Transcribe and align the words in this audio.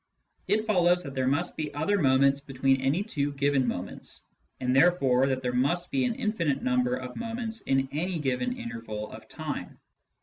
It 0.47 0.65
follows 0.65 1.03
that 1.03 1.13
there 1.13 1.27
must 1.27 1.55
be 1.55 1.71
other 1.75 1.99
moments 1.99 2.41
between 2.41 2.81
any 2.81 3.03
two 3.03 3.33
given 3.33 3.67
moments, 3.67 4.23
and 4.59 4.75
therefore 4.75 5.27
that 5.27 5.43
there 5.43 5.53
must 5.53 5.91
be 5.91 6.05
an 6.05 6.15
infinite 6.15 6.63
number 6.63 6.95
of 6.95 7.15
moments 7.15 7.61
in 7.61 7.87
any 7.91 8.17
given 8.17 8.57
interval 8.57 9.11
of 9.11 9.27
time. 9.27 9.77